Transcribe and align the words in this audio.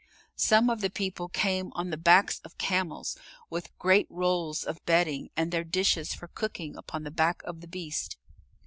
Some 0.37 0.71
of 0.71 0.81
the 0.81 0.89
people 0.89 1.29
came 1.29 1.71
on 1.73 1.91
the 1.91 1.95
backs 1.95 2.39
of 2.39 2.57
camels, 2.57 3.15
with 3.51 3.77
great 3.77 4.07
rolls 4.09 4.63
of 4.63 4.83
bedding 4.83 5.29
and 5.37 5.51
their 5.51 5.63
dishes 5.63 6.11
for 6.15 6.27
cooking 6.27 6.75
upon 6.75 7.03
the 7.03 7.11
back 7.11 7.43
of 7.43 7.61
the 7.61 7.67
beast. 7.67 8.17